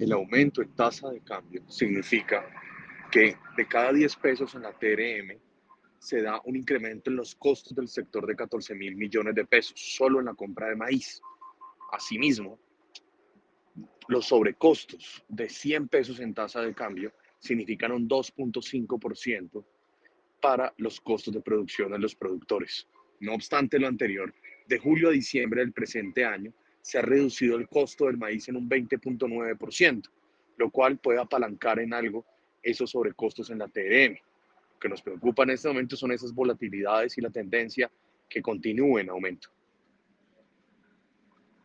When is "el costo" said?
27.56-28.06